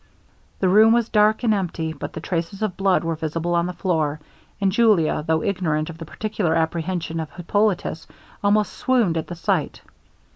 The 0.61 0.67
room 0.67 0.93
was 0.93 1.09
dark 1.09 1.43
and 1.43 1.53
empty; 1.53 1.93
but 1.93 2.13
the 2.13 2.19
traces 2.21 2.63
of 2.63 2.75
blood 2.75 3.03
were 3.03 3.13
visible 3.13 3.53
on 3.53 3.67
the 3.67 3.73
floor; 3.73 4.19
and 4.59 4.71
Julia, 4.71 5.23
though 5.27 5.43
ignorant 5.43 5.91
of 5.91 5.99
the 5.99 6.05
particular 6.05 6.55
apprehension 6.55 7.19
of 7.19 7.29
Hippolitus, 7.33 8.07
almost 8.43 8.73
swooned 8.73 9.15
at 9.15 9.27
the 9.27 9.35
sight. 9.35 9.81